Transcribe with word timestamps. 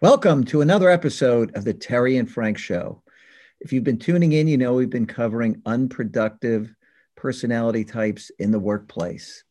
Welcome 0.00 0.44
to 0.44 0.60
another 0.60 0.90
episode 0.90 1.56
of 1.56 1.64
the 1.64 1.74
Terri 1.74 2.20
and 2.20 2.30
Frank 2.30 2.56
Show. 2.56 3.02
If 3.58 3.72
you've 3.72 3.82
been 3.82 3.98
tuning 3.98 4.30
in, 4.30 4.46
you 4.46 4.56
know 4.56 4.74
we've 4.74 4.88
been 4.88 5.08
covering 5.08 5.60
unproductive 5.66 6.72
personality 7.16 7.84
types 7.84 8.30
in 8.38 8.52
the 8.52 8.60
workplace. 8.60 9.42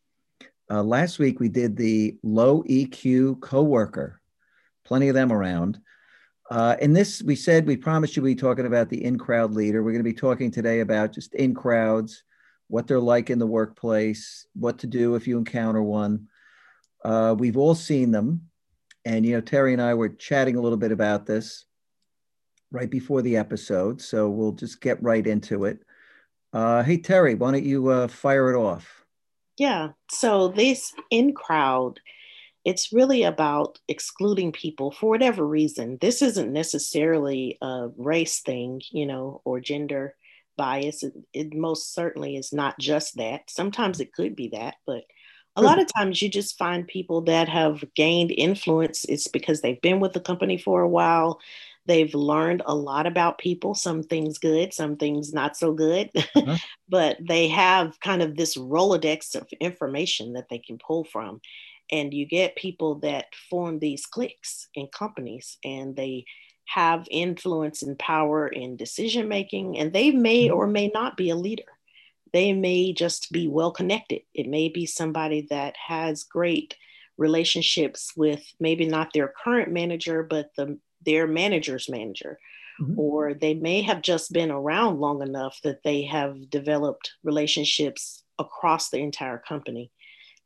Uh, 0.72 0.84
last 0.84 1.20
week 1.20 1.42
we 1.42 1.50
did 1.50 1.76
the 1.76 2.16
low 2.24 2.64
EQ 2.64 3.42
coworker, 3.42 4.22
plenty 4.86 5.10
of 5.10 5.16
them 5.16 5.34
around. 5.34 5.82
Uh, 6.50 6.78
in 6.80 6.94
this, 6.94 7.22
we 7.22 7.36
said 7.36 7.68
we 7.68 7.76
promised 7.76 8.16
you 8.16 8.24
we'd 8.24 8.38
be 8.38 8.42
talking 8.42 8.68
about 8.68 8.88
the 8.88 9.04
in 9.04 9.18
crowd 9.18 9.52
leader. 9.52 9.84
We're 9.84 9.92
going 9.92 10.00
to 10.00 10.10
be 10.10 10.14
talking 10.14 10.50
today 10.50 10.80
about 10.80 11.12
just 11.12 11.36
in 11.36 11.56
crowds, 11.56 12.24
what 12.70 12.88
they're 12.88 13.02
like 13.02 13.30
in 13.30 13.40
the 13.40 13.46
workplace, 13.46 14.48
what 14.54 14.80
to 14.80 14.88
do 14.88 15.16
if 15.16 15.28
you 15.28 15.38
encounter 15.38 15.84
one. 15.84 16.30
Uh, 17.04 17.36
we've 17.38 17.58
all 17.58 17.76
seen 17.76 18.12
them. 18.12 18.48
And, 19.08 19.26
you 19.26 19.36
know, 19.36 19.42
Terri 19.42 19.72
and 19.72 19.82
I 19.82 19.94
were 19.94 20.10
chatting 20.10 20.58
a 20.58 20.62
little 20.62 20.78
bit 20.78 20.92
about 20.92 21.26
this 21.26 21.64
right 22.72 22.90
before 22.90 23.22
the 23.22 23.38
episode. 23.38 24.02
So 24.02 24.30
we'll 24.30 24.52
just 24.52 24.82
get 24.82 25.02
right 25.02 25.26
into 25.26 25.64
it. 25.64 25.80
Uh, 26.52 26.84
hey, 26.84 26.98
Terri, 26.98 27.40
why 27.40 27.52
don't 27.52 27.64
you 27.64 27.88
uh, 27.88 28.10
fire 28.10 28.54
it 28.54 28.58
off? 28.58 29.06
Yeah. 29.58 29.92
So 30.12 30.50
this 30.50 30.92
in 31.10 31.34
crowd, 31.34 32.02
it's 32.66 32.92
really 32.92 33.24
about 33.24 33.80
excluding 33.88 34.52
people 34.52 34.92
for 34.92 35.10
whatever 35.10 35.48
reason. 35.48 35.98
This 36.02 36.22
isn't 36.22 36.52
necessarily 36.52 37.58
a 37.62 37.88
race 37.96 38.42
thing, 38.42 38.82
you 38.92 39.06
know, 39.06 39.42
or 39.46 39.62
gender 39.62 40.16
bias. 40.58 41.04
It, 41.04 41.14
it 41.32 41.54
most 41.54 41.94
certainly 41.94 42.36
is 42.36 42.52
not 42.52 42.78
just 42.78 43.16
that. 43.16 43.50
Sometimes 43.50 44.02
it 44.02 44.12
could 44.12 44.36
be 44.36 44.50
that, 44.50 44.76
but 44.86 45.06
a 45.58 45.62
lot 45.62 45.80
of 45.82 45.88
times 45.92 46.22
you 46.22 46.30
just 46.30 46.58
find 46.58 46.88
people 46.88 47.22
that 47.22 47.50
have 47.50 47.84
gained 47.96 48.32
influence. 48.32 49.06
It's 49.06 49.28
because 49.28 49.62
they've 49.62 49.82
been 49.82 50.00
with 50.00 50.14
the 50.14 50.20
company 50.20 50.58
for 50.58 50.82
a 50.82 50.88
while. 50.88 51.40
They've 51.88 52.14
learned 52.14 52.62
a 52.66 52.76
lot 52.76 53.08
about 53.08 53.40
people, 53.40 53.74
some 53.74 54.04
things 54.04 54.38
good, 54.38 54.74
some 54.74 54.98
things 54.98 55.34
not 55.34 55.58
so 55.58 55.74
good, 55.74 56.12
uh-huh. 56.16 56.58
but 56.90 57.18
they 57.20 57.48
have 57.48 58.00
kind 58.02 58.22
of 58.22 58.36
this 58.36 58.56
Rolodex 58.56 59.36
of 59.36 59.48
information 59.60 60.34
that 60.34 60.48
they 60.50 60.60
can 60.60 60.78
pull 60.78 61.06
from. 61.06 61.42
And 61.92 62.14
you 62.14 62.26
get 62.26 62.56
people 62.56 62.96
that 63.00 63.28
form 63.50 63.80
these 63.80 64.06
cliques 64.06 64.68
in 64.76 64.88
companies 64.88 65.58
and 65.64 65.96
they 65.96 66.26
have 66.66 67.08
influence 67.10 67.82
and 67.82 67.98
power 67.98 68.48
in 68.48 68.76
decision 68.76 69.28
making, 69.30 69.80
and 69.80 69.94
they 69.94 70.12
may 70.12 70.48
mm-hmm. 70.48 70.58
or 70.58 70.68
may 70.68 70.90
not 70.94 71.18
be 71.18 71.30
a 71.30 71.36
leader 71.36 71.64
they 72.34 72.54
may 72.54 72.94
just 72.94 73.32
be 73.32 73.48
well 73.48 73.72
connected. 73.72 74.22
It 74.34 74.48
may 74.48 74.70
be 74.70 74.86
somebody 74.86 75.48
that 75.50 75.76
has 75.88 76.24
great 76.24 76.76
relationships 77.18 78.14
with 78.16 78.44
maybe 78.60 78.86
not 78.86 79.12
their 79.14 79.34
current 79.44 79.72
manager, 79.72 80.24
but 80.24 80.52
the 80.56 80.80
their 81.06 81.28
manager's 81.28 81.90
manager. 81.90 82.40
Mm-hmm. 82.82 83.00
Or 83.00 83.34
they 83.34 83.54
may 83.56 83.82
have 83.82 84.02
just 84.02 84.32
been 84.32 84.52
around 84.52 85.00
long 85.00 85.22
enough 85.22 85.60
that 85.64 85.84
they 85.84 86.04
have 86.04 86.50
developed 86.50 87.14
relationships 87.24 88.24
across 88.38 88.90
the 88.90 89.00
entire 89.00 89.40
company. 89.40 89.92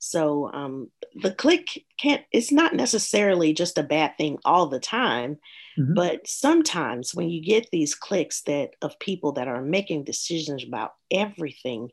So 0.04 0.52
um, 0.52 0.90
the 1.14 1.30
clique 1.32 1.86
can't, 2.00 2.24
it's 2.32 2.52
not 2.52 2.74
necessarily 2.74 3.54
just 3.54 3.78
a 3.78 3.84
bad 3.84 4.18
thing 4.18 4.40
all 4.44 4.66
the 4.66 4.80
time, 4.80 5.38
mm-hmm. 5.78 5.94
but 5.94 6.28
sometimes 6.28 7.14
when 7.14 7.30
you 7.30 7.40
get 7.40 7.70
these 7.70 7.94
cliques 7.94 8.42
that 8.44 8.72
of 8.82 8.98
people 8.98 9.34
that 9.34 9.48
are 9.48 9.62
making 9.62 10.06
decisions 10.06 10.64
about 10.64 10.96
everything 11.12 11.92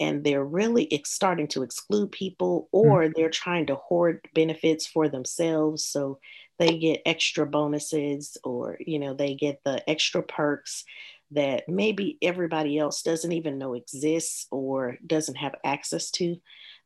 and 0.00 0.24
they're 0.24 0.44
really 0.44 0.90
ex- 0.90 1.12
starting 1.12 1.48
to 1.48 1.62
exclude 1.62 2.10
people 2.12 2.70
or 2.72 3.02
mm-hmm. 3.02 3.12
they're 3.14 3.28
trying 3.28 3.66
to 3.66 3.74
hoard 3.74 4.22
benefits 4.34 4.86
for 4.86 5.10
themselves. 5.10 5.84
So 5.84 6.18
they 6.58 6.78
get 6.78 7.02
extra 7.04 7.44
bonuses 7.44 8.38
or, 8.42 8.78
you 8.80 8.98
know, 8.98 9.12
they 9.12 9.34
get 9.34 9.60
the 9.66 9.88
extra 9.88 10.22
perks 10.22 10.84
that 11.32 11.68
maybe 11.68 12.16
everybody 12.22 12.78
else 12.78 13.02
doesn't 13.02 13.32
even 13.32 13.58
know 13.58 13.74
exists 13.74 14.46
or 14.50 14.96
doesn't 15.06 15.36
have 15.36 15.54
access 15.62 16.10
to 16.10 16.36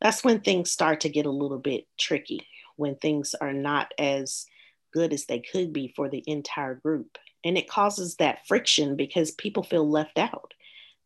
that's 0.04 0.22
when 0.22 0.40
things 0.40 0.70
start 0.70 1.00
to 1.00 1.08
get 1.08 1.24
a 1.24 1.30
little 1.30 1.58
bit 1.58 1.86
tricky, 1.98 2.46
when 2.76 2.94
things 2.94 3.34
are 3.40 3.54
not 3.54 3.90
as 3.98 4.44
good 4.92 5.14
as 5.14 5.24
they 5.24 5.40
could 5.40 5.72
be 5.72 5.94
for 5.96 6.10
the 6.10 6.22
entire 6.26 6.74
group. 6.74 7.16
And 7.42 7.56
it 7.56 7.70
causes 7.70 8.16
that 8.16 8.46
friction 8.46 8.96
because 8.96 9.30
people 9.30 9.62
feel 9.62 9.90
left 9.90 10.18
out. 10.18 10.52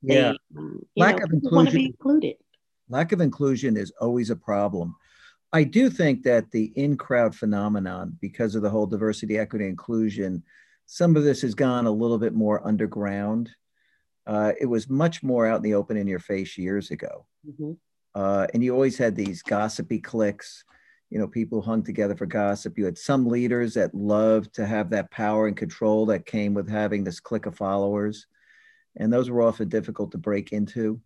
Yeah. 0.02 0.32
They, 0.32 0.58
um, 0.58 0.82
lack 0.96 1.18
know, 1.18 1.24
of 1.24 1.32
inclusion. 1.32 1.56
Want 1.56 1.68
to 1.70 1.76
be 1.76 1.86
included. 1.86 2.36
Lack 2.88 3.12
of 3.12 3.20
inclusion 3.20 3.76
is 3.76 3.92
always 4.00 4.30
a 4.30 4.36
problem. 4.36 4.96
I 5.52 5.62
do 5.62 5.90
think 5.90 6.24
that 6.24 6.50
the 6.50 6.72
in 6.74 6.96
crowd 6.96 7.36
phenomenon, 7.36 8.18
because 8.20 8.56
of 8.56 8.62
the 8.62 8.70
whole 8.70 8.86
diversity, 8.86 9.38
equity, 9.38 9.66
inclusion, 9.66 10.42
some 10.86 11.14
of 11.14 11.22
this 11.22 11.42
has 11.42 11.54
gone 11.54 11.86
a 11.86 11.90
little 11.90 12.18
bit 12.18 12.34
more 12.34 12.66
underground. 12.66 13.48
Uh, 14.26 14.54
it 14.60 14.66
was 14.66 14.90
much 14.90 15.22
more 15.22 15.46
out 15.46 15.58
in 15.58 15.62
the 15.62 15.74
open 15.74 15.96
in 15.96 16.08
your 16.08 16.18
face 16.18 16.58
years 16.58 16.90
ago. 16.90 17.26
Mm-hmm. 17.48 17.74
Uh, 18.14 18.46
and 18.52 18.64
you 18.64 18.72
always 18.72 18.98
had 18.98 19.14
these 19.14 19.42
gossipy 19.42 19.98
cliques, 19.98 20.64
you 21.10 21.18
know, 21.18 21.28
people 21.28 21.62
hung 21.62 21.82
together 21.82 22.16
for 22.16 22.26
gossip. 22.26 22.76
You 22.76 22.84
had 22.84 22.98
some 22.98 23.26
leaders 23.26 23.74
that 23.74 23.94
loved 23.94 24.54
to 24.54 24.66
have 24.66 24.90
that 24.90 25.10
power 25.10 25.46
and 25.46 25.56
control 25.56 26.06
that 26.06 26.26
came 26.26 26.54
with 26.54 26.68
having 26.68 27.04
this 27.04 27.20
clique 27.20 27.46
of 27.46 27.56
followers. 27.56 28.26
And 28.96 29.12
those 29.12 29.30
were 29.30 29.42
often 29.42 29.68
difficult 29.68 30.12
to 30.12 30.18
break 30.18 30.52
into. 30.52 31.00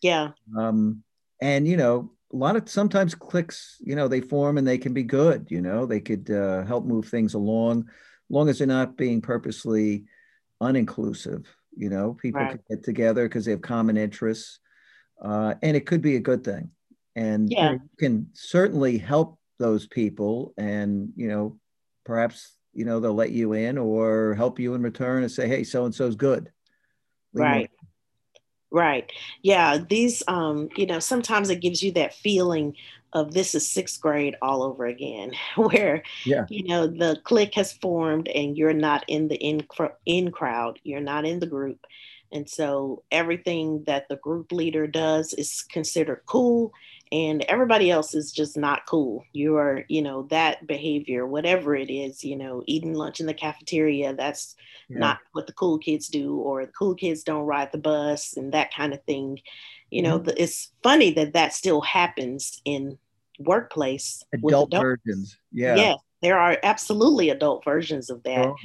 Yeah. 0.00 0.30
Um, 0.56 1.02
and, 1.40 1.66
you 1.66 1.76
know, 1.76 2.12
a 2.32 2.36
lot 2.36 2.56
of 2.56 2.68
sometimes 2.68 3.14
cliques, 3.14 3.76
you 3.80 3.94
know, 3.94 4.08
they 4.08 4.20
form 4.20 4.56
and 4.56 4.66
they 4.66 4.78
can 4.78 4.94
be 4.94 5.02
good, 5.02 5.46
you 5.50 5.60
know, 5.60 5.84
they 5.84 6.00
could 6.00 6.30
uh, 6.30 6.64
help 6.64 6.84
move 6.84 7.08
things 7.08 7.34
along, 7.34 7.90
long 8.30 8.48
as 8.48 8.58
they're 8.58 8.66
not 8.66 8.96
being 8.96 9.20
purposely 9.20 10.04
uninclusive. 10.62 11.44
You 11.76 11.90
know, 11.90 12.14
people 12.14 12.40
right. 12.40 12.50
can 12.50 12.60
get 12.70 12.84
together 12.84 13.28
because 13.28 13.44
they 13.44 13.50
have 13.50 13.62
common 13.62 13.96
interests 13.96 14.60
uh, 15.22 15.54
and 15.62 15.76
it 15.76 15.86
could 15.86 16.02
be 16.02 16.16
a 16.16 16.20
good 16.20 16.44
thing. 16.44 16.70
And 17.14 17.50
yeah. 17.50 17.72
you 17.72 17.80
can 17.98 18.28
certainly 18.32 18.98
help 18.98 19.38
those 19.58 19.86
people, 19.86 20.54
and 20.56 21.12
you 21.16 21.28
know, 21.28 21.58
perhaps 22.04 22.56
you 22.72 22.84
know 22.84 23.00
they'll 23.00 23.14
let 23.14 23.30
you 23.30 23.52
in 23.52 23.78
or 23.78 24.34
help 24.34 24.58
you 24.58 24.74
in 24.74 24.82
return 24.82 25.22
and 25.22 25.30
say, 25.30 25.46
"Hey, 25.46 25.64
so 25.64 25.84
and 25.84 25.94
so's 25.94 26.16
good." 26.16 26.50
Leave 27.34 27.44
right. 27.44 27.70
Right. 28.72 29.12
Yeah. 29.42 29.78
These, 29.86 30.22
um, 30.26 30.70
you 30.76 30.86
know, 30.86 30.98
sometimes 30.98 31.50
it 31.50 31.60
gives 31.60 31.82
you 31.82 31.92
that 31.92 32.14
feeling 32.14 32.74
of 33.12 33.34
this 33.34 33.54
is 33.54 33.68
sixth 33.68 34.00
grade 34.00 34.36
all 34.40 34.62
over 34.62 34.86
again, 34.86 35.32
where, 35.56 36.02
yeah. 36.24 36.46
you 36.48 36.64
know, 36.64 36.86
the 36.86 37.18
clique 37.24 37.54
has 37.54 37.72
formed 37.72 38.28
and 38.28 38.56
you're 38.56 38.72
not 38.72 39.04
in 39.08 39.28
the 39.28 39.36
in, 39.36 39.66
in 40.06 40.30
crowd, 40.30 40.78
you're 40.82 41.00
not 41.00 41.26
in 41.26 41.38
the 41.38 41.46
group. 41.46 41.84
And 42.32 42.48
so 42.48 43.02
everything 43.10 43.84
that 43.86 44.08
the 44.08 44.16
group 44.16 44.52
leader 44.52 44.86
does 44.86 45.34
is 45.34 45.62
considered 45.70 46.22
cool 46.26 46.72
and 47.12 47.42
everybody 47.42 47.90
else 47.90 48.14
is 48.14 48.32
just 48.32 48.56
not 48.56 48.86
cool. 48.86 49.22
You 49.32 49.56
are, 49.56 49.84
you 49.88 50.00
know, 50.00 50.22
that 50.30 50.66
behavior, 50.66 51.26
whatever 51.26 51.76
it 51.76 51.90
is, 51.90 52.24
you 52.24 52.36
know, 52.36 52.62
eating 52.66 52.94
lunch 52.94 53.20
in 53.20 53.26
the 53.26 53.34
cafeteria, 53.34 54.14
that's 54.14 54.56
yeah. 54.88 54.98
not 54.98 55.18
what 55.32 55.46
the 55.46 55.52
cool 55.52 55.78
kids 55.78 56.08
do, 56.08 56.36
or 56.36 56.64
the 56.64 56.72
cool 56.72 56.94
kids 56.94 57.22
don't 57.22 57.44
ride 57.44 57.70
the 57.70 57.78
bus 57.78 58.38
and 58.38 58.54
that 58.54 58.74
kind 58.74 58.94
of 58.94 59.04
thing. 59.04 59.38
You 59.90 60.00
know, 60.00 60.16
mm-hmm. 60.16 60.24
the, 60.24 60.42
it's 60.42 60.72
funny 60.82 61.12
that 61.12 61.34
that 61.34 61.52
still 61.52 61.82
happens 61.82 62.62
in 62.64 62.96
workplace. 63.38 64.24
Adult 64.32 64.70
versions. 64.72 65.36
Yeah. 65.52 65.76
Yeah. 65.76 65.94
There 66.22 66.38
are 66.38 66.56
absolutely 66.62 67.28
adult 67.28 67.62
versions 67.62 68.08
of 68.08 68.22
that. 68.22 68.46
Oh 68.46 68.56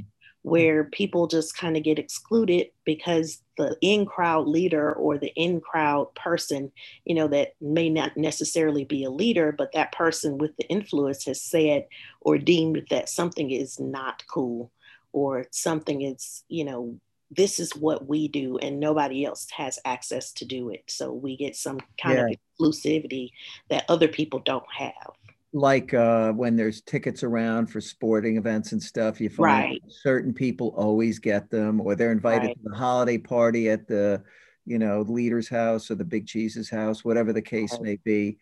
Mm-hmm. 0.48 0.52
where 0.52 0.84
people 0.86 1.28
just 1.28 1.58
kind 1.58 1.76
of 1.76 1.84
get 1.84 2.00
excluded 2.00 2.68
because 2.86 3.42
the 3.58 3.76
in 3.82 4.06
crowd 4.06 4.48
leader 4.48 4.94
or 4.94 5.18
the 5.18 5.34
in 5.36 5.60
crowd 5.60 6.14
person, 6.16 6.72
you 7.04 7.16
know, 7.16 7.28
that 7.28 7.54
may 7.60 7.90
not 7.90 8.16
necessarily 8.16 8.86
be 8.86 9.04
a 9.04 9.10
leader, 9.10 9.52
but 9.52 9.74
that 9.74 9.92
person 9.92 10.38
with 10.38 10.56
the 10.56 10.66
influence 10.70 11.26
has 11.26 11.42
said 11.42 11.88
or 12.22 12.38
deemed 12.38 12.86
that 12.90 13.10
something 13.10 13.52
is 13.52 13.78
not 13.78 14.24
cool 14.28 14.72
or 15.12 15.48
something 15.52 16.02
is, 16.02 16.44
you 16.48 16.64
know, 16.64 16.98
this 17.30 17.60
is 17.60 17.76
what 17.76 18.08
we 18.08 18.30
do 18.30 18.58
and 18.58 18.80
nobody 18.80 19.26
else 19.26 19.48
has 19.50 19.80
access 19.84 20.32
to 20.32 20.46
do 20.46 20.70
it. 20.70 20.84
So 20.88 21.12
we 21.12 21.36
get 21.36 21.58
some 21.58 21.82
kind 22.02 22.18
yeah. 22.20 22.28
of 22.28 22.38
exclusivity 22.62 23.32
that 23.70 23.84
other 23.90 24.08
people 24.08 24.40
don't 24.40 24.72
have 24.72 25.12
like 25.54 25.94
uh, 25.94 26.34
when 26.34 26.56
there's 26.56 26.82
tickets 26.82 27.24
around 27.24 27.68
for 27.68 27.80
sporting 27.80 28.38
events 28.38 28.74
and 28.74 28.82
stuff, 28.82 29.22
you 29.22 29.30
find 29.30 29.72
right. 29.72 29.82
certain 29.88 30.34
people 30.34 30.74
always 30.76 31.20
get 31.20 31.50
them, 31.50 31.80
or 31.80 31.96
they're 31.96 32.12
invited 32.12 32.48
right. 32.48 32.64
to 32.64 32.70
the 32.70 32.76
holiday 32.76 33.18
party 33.18 33.70
at 33.70 33.88
the, 33.88 34.22
you 34.66 34.78
know, 34.78 35.02
leader's 35.02 35.48
house 35.48 35.90
or 35.90 35.96
the 35.96 36.04
big 36.04 36.28
cheese's 36.28 36.70
house, 36.70 37.06
whatever 37.06 37.32
the 37.32 37.42
case 37.42 37.72
right. 37.74 37.82
may 37.82 37.96
be, 38.04 38.38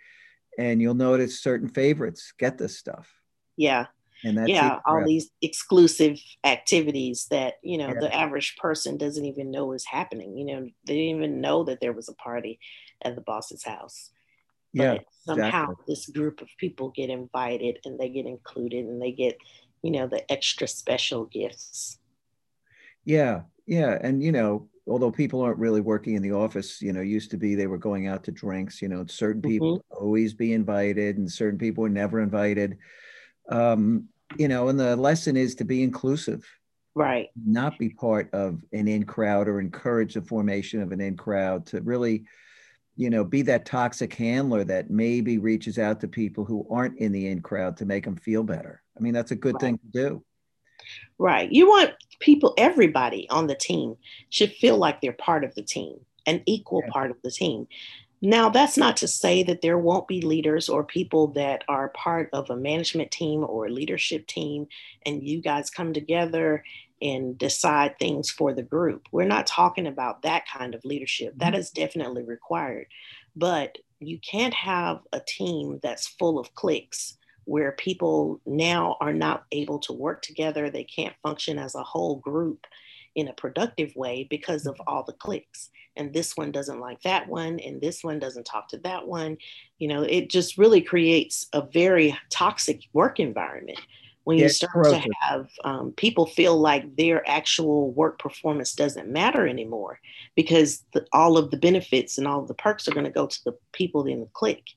and 0.58 0.82
you'll 0.82 0.96
notice 0.96 1.42
certain 1.42 1.70
favorites 1.70 2.34
get 2.38 2.58
this 2.58 2.78
stuff. 2.78 3.12
Yeah. 3.56 3.86
And 4.24 4.38
that's 4.38 4.50
yeah, 4.50 4.80
all 4.86 5.06
these 5.06 5.30
exclusive 5.42 6.18
activities 6.44 7.28
that 7.30 7.56
you 7.62 7.78
know 7.78 7.90
yeah. 7.90 8.00
the 8.00 8.16
average 8.16 8.56
person 8.58 8.98
doesn't 8.98 9.26
even 9.26 9.52
know 9.52 9.74
is 9.74 9.86
happening. 9.86 10.36
You 10.36 10.46
know, 10.46 10.62
they 10.88 10.96
didn't 10.96 11.18
even 11.18 11.42
know 11.42 11.66
that 11.66 11.80
there 11.80 11.94
was 11.94 12.10
a 12.10 12.14
party 12.14 12.58
at 13.04 13.14
the 13.16 13.22
boss's 13.22 13.64
house 13.64 14.10
yeah 14.84 14.98
somehow 15.26 15.64
exactly. 15.64 15.86
this 15.88 16.10
group 16.10 16.42
of 16.42 16.48
people 16.60 16.90
get 16.96 17.10
invited 17.10 17.80
and 17.86 18.00
they 18.00 18.10
get 18.10 18.26
included 18.26 18.86
and 18.86 19.02
they 19.02 19.12
get 19.12 19.36
you 19.86 19.92
know, 19.92 20.08
the 20.08 20.30
extra 20.32 20.68
special 20.68 21.26
gifts. 21.26 22.00
Yeah, 23.04 23.42
yeah. 23.68 24.00
And, 24.02 24.24
you 24.24 24.32
know, 24.32 24.68
although 24.88 25.12
people 25.12 25.42
aren't 25.42 25.60
really 25.60 25.80
working 25.80 26.16
in 26.16 26.24
the 26.24 26.32
office, 26.32 26.82
you 26.82 26.92
know, 26.92 27.02
used 27.02 27.30
to 27.32 27.38
be 27.38 27.54
they 27.54 27.68
were 27.68 27.78
going 27.78 28.08
out 28.08 28.24
to 28.24 28.32
drinks, 28.32 28.82
you 28.82 28.88
know, 28.88 29.06
certain 29.06 29.44
people 29.44 29.78
mm-hmm. 29.78 30.04
always 30.04 30.34
be 30.34 30.54
invited 30.54 31.20
and 31.20 31.32
certain 31.32 31.60
people 31.60 31.84
were 31.84 31.90
never 31.90 32.20
invited. 32.20 32.80
Um, 33.50 34.06
you 34.40 34.48
know, 34.48 34.70
and 34.70 34.80
the 34.80 34.96
lesson 34.96 35.38
is 35.38 35.54
to 35.56 35.66
be 35.66 35.84
inclusive. 35.84 36.44
Right. 36.96 37.28
Not 37.46 37.78
be 37.78 37.90
part 37.90 38.34
of 38.34 38.64
an 38.74 38.88
in 38.88 39.04
crowd 39.04 39.48
or 39.48 39.60
encourage 39.60 40.16
the 40.16 40.24
formation 40.24 40.82
of 40.82 40.94
an 40.94 41.02
in 41.02 41.16
crowd 41.16 41.68
to 41.68 41.82
really, 41.82 42.26
you 42.96 43.10
know, 43.10 43.24
be 43.24 43.42
that 43.44 43.66
toxic 43.66 44.14
handler 44.14 44.64
that 44.64 44.90
maybe 44.90 45.38
reaches 45.38 45.78
out 45.78 46.00
to 46.00 46.08
people 46.08 46.46
who 46.46 46.66
aren't 46.70 46.98
in 47.00 47.12
the 47.12 47.28
in 47.28 47.42
crowd 47.42 47.78
to 47.78 47.86
make 47.86 48.06
them 48.06 48.16
feel 48.16 48.44
better. 48.44 48.82
I 48.98 49.02
mean, 49.02 49.14
that's 49.14 49.32
a 49.32 49.36
good 49.36 49.56
right. 49.56 49.62
thing 49.62 49.78
to 49.80 49.88
do. 49.92 50.24
Right. 51.18 51.52
You 51.52 51.68
want 51.68 51.92
people, 52.20 52.54
everybody 52.58 53.28
on 53.30 53.48
the 53.48 53.56
team 53.56 53.96
should 54.30 54.54
feel 54.54 54.78
like 54.78 55.02
they're 55.02 55.14
part 55.14 55.44
of 55.44 55.54
the 55.56 55.64
team, 55.64 55.98
an 56.26 56.42
equal 56.46 56.84
yeah. 56.86 56.92
part 56.92 57.12
of 57.12 57.18
the 57.24 57.32
team. 57.32 57.68
Now, 58.22 58.50
that's 58.50 58.78
not 58.78 58.98
to 58.98 59.08
say 59.08 59.44
that 59.44 59.62
there 59.62 59.78
won't 59.78 60.08
be 60.08 60.22
leaders 60.22 60.70
or 60.70 60.84
people 60.84 61.28
that 61.34 61.64
are 61.68 61.90
part 61.90 62.30
of 62.34 62.50
a 62.50 62.56
management 62.56 63.12
team 63.12 63.44
or 63.44 63.66
a 63.66 63.72
leadership 63.72 64.26
team, 64.26 64.68
and 65.06 65.22
you 65.22 65.42
guys 65.42 65.70
come 65.70 65.94
together 65.94 66.64
and 67.02 67.38
decide 67.38 67.98
things 68.00 68.30
for 68.30 68.54
the 68.54 68.64
group. 68.64 69.08
We're 69.12 69.26
not 69.26 69.48
talking 69.48 69.88
about 69.88 70.22
that 70.22 70.44
kind 70.48 70.74
of 70.74 70.86
leadership. 70.86 71.34
That 71.38 71.54
mm-hmm. 71.54 71.82
definitely 71.82 72.24
required. 72.24 72.88
But 73.36 73.78
you 74.00 74.20
can't 74.20 74.54
have 74.54 75.00
a 75.12 75.20
team 75.20 75.80
that's 75.82 76.08
full 76.08 76.40
of 76.40 76.54
cliques 76.56 77.18
where 77.46 77.74
people 77.74 78.42
now 78.46 78.98
are 79.00 79.14
not 79.14 79.46
able 79.52 79.80
to 79.80 79.94
work 79.94 80.22
together. 80.22 80.70
They 80.70 80.84
can't 80.84 81.16
function 81.22 81.60
as 81.60 81.76
a 81.76 81.84
whole 81.84 82.18
group 82.18 82.66
in 83.16 83.28
a 83.28 83.34
productive 83.34 83.96
way 83.96 84.28
because 84.30 84.66
of 84.66 84.80
all 84.88 85.04
the 85.04 85.14
cliques. 85.14 85.70
And 85.96 86.14
this 86.14 86.36
one 86.36 86.52
doesn't 86.52 86.82
like 86.82 87.02
that 87.04 87.28
one, 87.30 87.60
and 87.60 87.80
this 87.80 88.04
one 88.04 88.20
doesn't 88.20 88.46
talk 88.46 88.68
to 88.70 88.78
that 88.80 89.08
one. 89.08 89.38
You 89.80 89.88
know, 89.88 90.02
it 90.02 90.30
just 90.30 90.58
really 90.58 90.82
creates 90.82 91.48
a 91.54 91.62
very 91.62 92.18
toxic 92.30 92.82
work 92.92 93.20
environment 93.20 93.80
when 94.26 94.40
you 94.40 94.50
start 94.50 94.86
to 94.86 95.10
have 95.22 95.48
um, 95.64 95.92
people 95.92 96.26
feel 96.26 96.58
like 96.58 96.96
their 96.98 97.28
actual 97.30 97.92
work 97.92 98.20
performance 98.20 98.74
doesn't 98.74 99.08
matter 99.08 99.48
anymore 99.48 100.00
because 100.36 100.84
the, 100.94 101.06
all 101.14 101.38
of 101.38 101.52
the 101.52 101.58
benefits 101.58 102.18
and 102.18 102.28
all 102.28 102.42
of 102.42 102.48
the 102.48 102.56
perks 102.56 102.88
are 102.88 102.92
going 102.92 103.06
to 103.06 103.12
go 103.12 103.28
to 103.28 103.44
the 103.46 103.56
people 103.72 104.06
in 104.08 104.22
the 104.22 104.30
clique. 104.34 104.72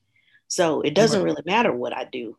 So 0.47 0.81
it 0.81 0.93
doesn't 0.93 1.23
really 1.23 1.41
matter 1.45 1.73
what 1.73 1.93
I 1.93 2.05
do. 2.05 2.37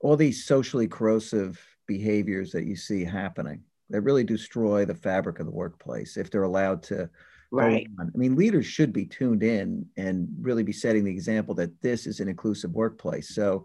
All 0.00 0.16
these 0.16 0.44
socially 0.44 0.86
corrosive 0.86 1.60
behaviors 1.86 2.52
that 2.52 2.66
you 2.66 2.76
see 2.76 3.04
happening 3.04 3.62
that 3.90 4.02
really 4.02 4.24
destroy 4.24 4.84
the 4.84 4.94
fabric 4.94 5.40
of 5.40 5.46
the 5.46 5.52
workplace 5.52 6.16
if 6.16 6.30
they're 6.30 6.44
allowed 6.44 6.84
to 6.84 7.10
right. 7.50 7.88
i 7.98 8.16
mean 8.16 8.36
leaders 8.36 8.64
should 8.64 8.92
be 8.92 9.04
tuned 9.04 9.42
in 9.42 9.84
and 9.96 10.28
really 10.40 10.62
be 10.62 10.72
setting 10.72 11.02
the 11.02 11.10
example 11.10 11.52
that 11.52 11.82
this 11.82 12.06
is 12.06 12.20
an 12.20 12.28
inclusive 12.28 12.70
workplace. 12.70 13.34
So 13.34 13.64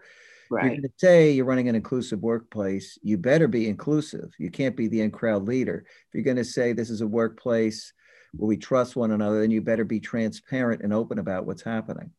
right. 0.50 0.66
you're 0.66 0.72
going 0.72 0.82
to 0.82 0.90
say 0.98 1.32
you're 1.32 1.46
running 1.46 1.70
an 1.70 1.76
inclusive 1.76 2.22
workplace 2.22 2.98
you 3.02 3.18
better 3.18 3.48
be 3.48 3.68
inclusive 3.68 4.32
you 4.38 4.50
can't 4.50 4.76
be 4.76 4.88
the 4.88 5.02
in-crowd 5.02 5.48
leader 5.48 5.86
if 5.88 6.14
you're 6.14 6.24
going 6.24 6.38
to 6.38 6.46
say 6.46 6.74
this 6.74 6.90
is 6.90 7.02
a 7.02 7.08
workplace 7.08 7.94
where 8.36 8.48
we 8.48 8.58
trust 8.58 8.96
one 8.96 9.12
another 9.12 9.42
then 9.42 9.52
you 9.52 9.62
better 9.62 9.86
be 9.86 10.00
transparent 10.00 10.82
and 10.82 10.94
open 10.94 11.20
about 11.20 11.46
what's 11.46 11.64
happening 11.64 12.12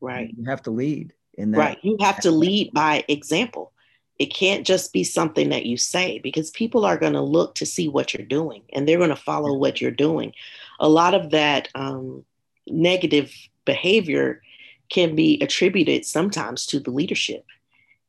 right 0.00 0.34
you 0.36 0.44
have 0.44 0.62
to 0.62 0.70
lead 0.70 1.12
in 1.38 1.52
that. 1.52 1.58
Right. 1.58 1.78
You 1.82 1.96
have 2.00 2.20
to 2.20 2.30
lead 2.30 2.72
by 2.74 3.04
example. 3.08 3.72
It 4.18 4.34
can't 4.34 4.66
just 4.66 4.92
be 4.92 5.04
something 5.04 5.48
that 5.50 5.64
you 5.64 5.76
say 5.76 6.18
because 6.18 6.50
people 6.50 6.84
are 6.84 6.98
going 6.98 7.12
to 7.12 7.22
look 7.22 7.54
to 7.54 7.66
see 7.66 7.88
what 7.88 8.12
you're 8.12 8.26
doing 8.26 8.64
and 8.72 8.86
they're 8.86 8.98
going 8.98 9.10
to 9.10 9.16
follow 9.16 9.54
what 9.54 9.80
you're 9.80 9.92
doing. 9.92 10.32
A 10.80 10.88
lot 10.88 11.14
of 11.14 11.30
that 11.30 11.68
um, 11.76 12.24
negative 12.66 13.32
behavior 13.64 14.42
can 14.90 15.14
be 15.14 15.40
attributed 15.40 16.04
sometimes 16.04 16.66
to 16.66 16.80
the 16.80 16.90
leadership 16.90 17.46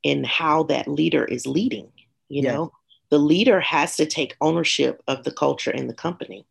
and 0.04 0.26
how 0.26 0.64
that 0.64 0.88
leader 0.88 1.26
is 1.26 1.46
leading. 1.46 1.92
You 2.30 2.44
yeah. 2.44 2.54
know, 2.54 2.74
the 3.10 3.18
leader 3.18 3.60
has 3.60 3.96
to 3.98 4.06
take 4.06 4.38
ownership 4.42 5.02
of 5.08 5.24
the 5.24 5.32
culture 5.32 5.72
in 5.72 5.88
the 5.88 5.94
company 5.94 6.46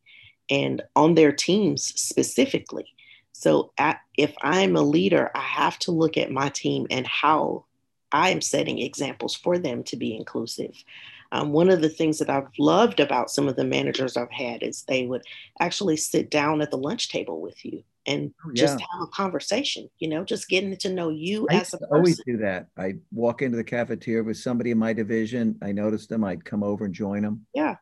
and 0.50 0.82
on 0.96 1.14
their 1.14 1.32
teams 1.32 1.84
specifically. 1.84 2.86
So 3.32 3.72
if 4.16 4.34
I'm 4.42 4.74
a 4.76 4.82
leader, 4.82 5.30
I 5.34 5.40
have 5.40 5.78
to 5.80 5.92
look 5.92 6.16
at 6.16 6.32
my 6.32 6.48
team 6.48 6.86
and 6.90 7.06
how 7.06 7.66
I 8.10 8.30
am 8.30 8.40
setting 8.40 8.78
examples 8.78 9.34
for 9.34 9.58
them 9.58 9.84
to 9.84 9.96
be 9.96 10.16
inclusive. 10.16 10.82
Um, 11.30 11.52
one 11.52 11.68
of 11.68 11.82
the 11.82 11.90
things 11.90 12.18
that 12.18 12.30
I've 12.30 12.48
loved 12.58 13.00
about 13.00 13.30
some 13.30 13.48
of 13.48 13.56
the 13.56 13.64
managers 13.64 14.16
I've 14.16 14.32
had 14.32 14.62
is 14.62 14.84
they 14.88 15.06
would 15.06 15.22
actually 15.60 15.98
sit 15.98 16.30
down 16.30 16.62
at 16.62 16.70
the 16.70 16.78
lunch 16.78 17.10
table 17.10 17.40
with 17.40 17.64
you 17.64 17.84
and 18.08 18.32
oh, 18.44 18.50
yeah. 18.54 18.60
just 18.60 18.80
have 18.80 19.02
a 19.02 19.06
conversation, 19.08 19.88
you 19.98 20.08
know, 20.08 20.24
just 20.24 20.48
getting 20.48 20.76
to 20.78 20.88
know 20.88 21.10
you 21.10 21.46
I 21.50 21.56
as 21.56 21.74
a 21.74 21.78
person. 21.78 21.88
I 21.92 21.96
always 21.96 22.20
do 22.24 22.38
that. 22.38 22.68
I 22.76 22.94
walk 23.12 23.42
into 23.42 23.56
the 23.56 23.64
cafeteria 23.64 24.24
with 24.24 24.38
somebody 24.38 24.70
in 24.70 24.78
my 24.78 24.94
division. 24.94 25.58
I 25.62 25.72
noticed 25.72 26.08
them. 26.08 26.24
I'd 26.24 26.44
come 26.44 26.62
over 26.62 26.86
and 26.86 26.94
join 26.94 27.22
them. 27.22 27.46
Yeah. 27.54 27.76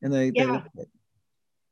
And 0.00 0.12
they, 0.12 0.30
yeah. 0.34 0.62
They, 0.74 0.84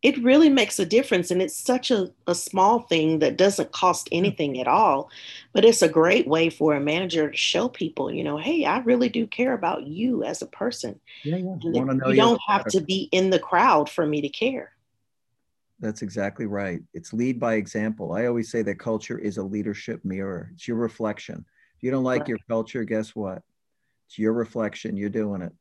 it 0.02 0.22
really 0.22 0.48
makes 0.48 0.78
a 0.78 0.86
difference 0.86 1.30
and 1.30 1.42
it's 1.42 1.56
such 1.56 1.90
a, 1.90 2.10
a 2.26 2.34
small 2.34 2.80
thing 2.80 3.18
that 3.18 3.36
doesn't 3.36 3.72
cost 3.72 4.08
anything 4.10 4.58
at 4.58 4.66
all 4.66 5.10
but 5.52 5.64
it's 5.64 5.82
a 5.82 5.88
great 5.88 6.26
way 6.26 6.48
for 6.48 6.74
a 6.74 6.80
manager 6.80 7.30
to 7.30 7.36
show 7.36 7.68
people 7.68 8.10
you 8.10 8.24
know 8.24 8.38
hey 8.38 8.64
i 8.64 8.78
really 8.78 9.10
do 9.10 9.26
care 9.26 9.52
about 9.52 9.86
you 9.86 10.24
as 10.24 10.40
a 10.40 10.46
person 10.46 10.98
yeah, 11.22 11.36
yeah. 11.36 11.56
you 11.60 12.14
don't 12.16 12.40
have 12.46 12.64
to 12.64 12.80
be 12.80 13.10
in 13.12 13.28
the 13.28 13.38
crowd 13.38 13.90
for 13.90 14.06
me 14.06 14.22
to 14.22 14.28
care 14.30 14.72
that's 15.80 16.02
exactly 16.02 16.46
right. 16.46 16.80
It's 16.94 17.12
lead 17.12 17.40
by 17.40 17.54
example. 17.54 18.12
I 18.12 18.26
always 18.26 18.50
say 18.50 18.62
that 18.62 18.78
culture 18.78 19.18
is 19.18 19.38
a 19.38 19.42
leadership 19.42 20.04
mirror. 20.04 20.50
It's 20.54 20.68
your 20.68 20.76
reflection. 20.76 21.44
If 21.76 21.82
you 21.82 21.90
don't 21.90 22.04
like 22.04 22.20
right. 22.20 22.28
your 22.28 22.38
culture 22.48 22.84
guess 22.84 23.14
what? 23.16 23.42
It's 24.06 24.18
your 24.18 24.32
reflection. 24.32 24.96
You're 24.96 25.08
doing 25.08 25.42
it. 25.42 25.52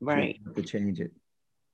Right. 0.00 0.38
to 0.54 0.62
change 0.62 1.00
it. 1.00 1.10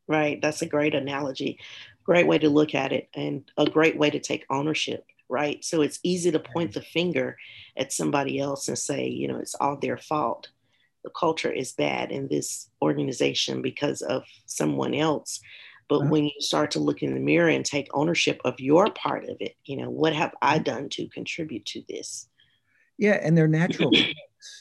Right. 0.06 0.40
That's 0.40 0.62
a 0.62 0.66
great 0.66 0.94
analogy. 0.94 1.58
Great 2.04 2.26
way 2.26 2.38
to 2.38 2.48
look 2.48 2.74
at 2.74 2.92
it 2.92 3.08
and 3.14 3.44
a 3.56 3.68
great 3.68 3.96
way 3.96 4.10
to 4.10 4.20
take 4.20 4.44
ownership 4.48 5.04
right? 5.32 5.64
So 5.64 5.80
it's 5.80 5.98
easy 6.02 6.30
to 6.30 6.38
point 6.38 6.74
the 6.74 6.82
finger 6.82 7.38
at 7.74 7.90
somebody 7.90 8.38
else 8.38 8.68
and 8.68 8.78
say 8.78 9.08
you 9.08 9.26
know 9.26 9.38
it's 9.38 9.54
all 9.54 9.76
their 9.76 9.96
fault. 9.96 10.50
The 11.04 11.10
culture 11.18 11.50
is 11.50 11.72
bad 11.72 12.12
in 12.12 12.28
this 12.28 12.68
organization 12.82 13.62
because 13.62 14.02
of 14.02 14.24
someone 14.44 14.94
else 14.94 15.40
but 15.88 16.00
uh-huh. 16.00 16.08
when 16.08 16.24
you 16.24 16.40
start 16.40 16.70
to 16.70 16.80
look 16.80 17.02
in 17.02 17.14
the 17.14 17.20
mirror 17.20 17.48
and 17.48 17.64
take 17.64 17.88
ownership 17.94 18.40
of 18.44 18.58
your 18.58 18.90
part 18.90 19.24
of 19.24 19.36
it 19.40 19.54
you 19.64 19.76
know 19.76 19.90
what 19.90 20.12
have 20.12 20.34
i 20.42 20.58
done 20.58 20.88
to 20.88 21.08
contribute 21.08 21.64
to 21.64 21.82
this 21.88 22.28
yeah 22.98 23.18
and 23.22 23.36
they're 23.36 23.48
natural 23.48 23.92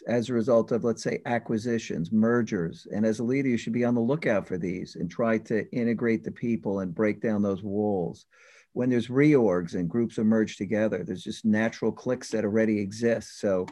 as 0.08 0.30
a 0.30 0.34
result 0.34 0.72
of, 0.72 0.84
let's 0.84 1.04
say, 1.04 1.20
acquisitions, 1.26 2.12
mergers. 2.12 2.88
And 2.94 3.06
as 3.06 3.20
a 3.20 3.24
leader, 3.24 3.50
you 3.50 3.58
should 3.58 3.74
be 3.74 3.86
on 3.86 3.96
the 3.96 4.02
lookout 4.02 4.48
for 4.48 4.58
these 4.58 4.96
and 4.96 5.10
try 5.10 5.38
to 5.40 5.70
integrate 5.72 6.24
the 6.24 6.32
people 6.32 6.80
and 6.80 6.94
break 6.94 7.22
down 7.22 7.42
those 7.42 7.64
walls. 7.64 8.26
When 8.74 8.90
there's 8.90 9.08
reorgs 9.08 9.74
and 9.74 9.90
groups 9.90 10.18
are 10.18 10.24
merged 10.24 10.58
together, 10.58 11.04
there's 11.04 11.24
just 11.24 11.46
natural 11.46 11.92
cliques 11.92 12.30
that 12.30 12.46
already 12.46 12.80
exist. 12.80 13.40
So 13.40 13.66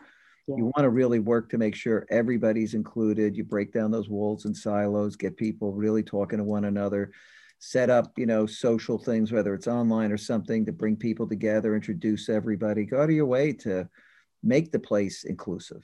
yeah. 0.48 0.56
you 0.58 0.66
want 0.66 0.80
to 0.80 0.90
really 0.90 1.20
work 1.20 1.50
to 1.52 1.58
make 1.58 1.76
sure 1.76 2.06
everybody's 2.10 2.74
included. 2.74 3.38
You 3.38 3.44
break 3.44 3.72
down 3.72 3.92
those 3.92 4.10
walls 4.10 4.46
and 4.46 4.56
silos, 4.56 5.16
get 5.16 5.38
people 5.38 5.74
really 5.74 6.04
talking 6.04 6.40
to 6.40 6.44
one 6.44 6.66
another 6.66 7.12
set 7.60 7.90
up 7.90 8.12
you 8.18 8.26
know 8.26 8.46
social 8.46 8.98
things 8.98 9.32
whether 9.32 9.54
it's 9.54 9.68
online 9.68 10.12
or 10.12 10.18
something 10.18 10.66
to 10.66 10.72
bring 10.72 10.96
people 10.96 11.28
together 11.28 11.76
introduce 11.76 12.30
everybody 12.30 12.86
go 12.86 12.98
out 12.98 13.10
of 13.10 13.16
your 13.16 13.26
way 13.26 13.52
to 13.52 13.88
make 14.42 14.72
the 14.72 14.80
place 14.80 15.26
inclusive 15.26 15.84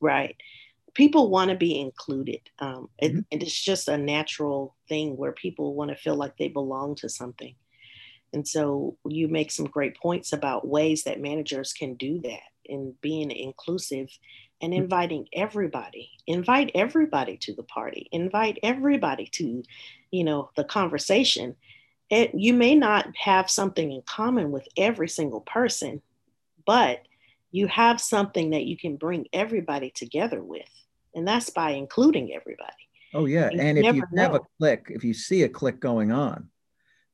Right. 0.00 0.36
People 0.94 1.30
want 1.30 1.50
to 1.50 1.56
be 1.56 1.78
included. 1.78 2.40
Um, 2.58 2.88
it, 2.98 3.12
mm-hmm. 3.12 3.20
it's 3.30 3.62
just 3.62 3.88
a 3.88 3.98
natural 3.98 4.74
thing 4.88 5.16
where 5.16 5.32
people 5.32 5.74
want 5.74 5.90
to 5.90 5.96
feel 5.96 6.16
like 6.16 6.36
they 6.36 6.48
belong 6.48 6.96
to 6.96 7.08
something. 7.08 7.54
And 8.32 8.46
so 8.46 8.96
you 9.06 9.28
make 9.28 9.50
some 9.50 9.66
great 9.66 9.96
points 9.96 10.32
about 10.32 10.66
ways 10.66 11.04
that 11.04 11.20
managers 11.20 11.72
can 11.72 11.94
do 11.94 12.20
that 12.22 12.40
in 12.64 12.94
being 13.00 13.30
inclusive 13.30 14.08
and 14.60 14.72
mm-hmm. 14.72 14.82
inviting 14.82 15.28
everybody. 15.32 16.10
Invite 16.26 16.70
everybody 16.74 17.36
to 17.38 17.54
the 17.54 17.62
party. 17.62 18.08
Invite 18.12 18.58
everybody 18.62 19.26
to, 19.32 19.62
you 20.10 20.24
know, 20.24 20.50
the 20.56 20.64
conversation. 20.64 21.56
It, 22.10 22.34
you 22.34 22.54
may 22.54 22.74
not 22.74 23.08
have 23.16 23.50
something 23.50 23.92
in 23.92 24.02
common 24.02 24.50
with 24.50 24.66
every 24.76 25.08
single 25.08 25.40
person, 25.40 26.02
but 26.66 27.02
you 27.52 27.66
have 27.68 28.00
something 28.00 28.50
that 28.50 28.64
you 28.64 28.76
can 28.76 28.96
bring 28.96 29.26
everybody 29.32 29.90
together 29.90 30.42
with. 30.42 30.68
And 31.14 31.26
that's 31.26 31.50
by 31.50 31.70
including 31.72 32.32
everybody. 32.32 32.72
Oh, 33.14 33.26
yeah. 33.26 33.48
And, 33.48 33.60
and 33.60 33.78
if 33.78 33.96
you 33.96 34.04
know. 34.12 34.22
have 34.22 34.34
a 34.34 34.40
clique, 34.58 34.86
if 34.88 35.02
you 35.02 35.14
see 35.14 35.42
a 35.42 35.48
clique 35.48 35.80
going 35.80 36.12
on, 36.12 36.48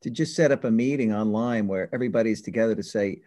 to 0.02 0.10
just 0.10 0.36
set 0.36 0.52
up 0.52 0.64
a 0.64 0.70
meeting 0.70 1.12
online 1.12 1.66
where 1.66 1.88
everybody's 1.92 2.42
together 2.42 2.74
to 2.74 2.82
say, 2.82 3.22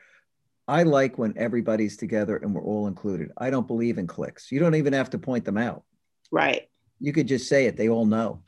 I 0.70 0.84
like 0.84 1.18
when 1.18 1.34
everybody's 1.36 1.98
together 1.98 2.38
and 2.38 2.54
we're 2.54 2.64
all 2.64 2.86
included. 2.86 3.32
I 3.36 3.50
don't 3.50 3.68
believe 3.68 3.98
in 3.98 4.06
cliques. 4.06 4.52
You 4.52 4.60
don't 4.60 4.76
even 4.76 4.94
have 4.94 5.10
to 5.10 5.18
point 5.18 5.44
them 5.44 5.58
out. 5.58 5.84
Right. 6.32 6.70
You 7.00 7.12
could 7.12 7.28
just 7.28 7.50
say 7.50 7.66
it, 7.66 7.76
they 7.76 7.90
all 7.90 8.06
know. 8.06 8.44